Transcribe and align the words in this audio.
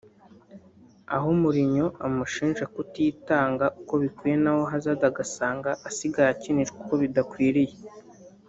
aho 1.15 1.27
Mourinho 1.41 1.87
amushinja 2.05 2.63
kutitanga 2.73 3.65
uko 3.79 3.93
bikwiye 4.01 4.35
naho 4.43 4.61
Hazard 4.71 5.01
agasanga 5.11 5.69
asigaye 5.89 6.29
akinishwa 6.33 6.77
uko 6.83 6.93
bidakwiye 7.03 7.75